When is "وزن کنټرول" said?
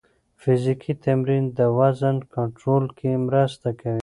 1.77-2.85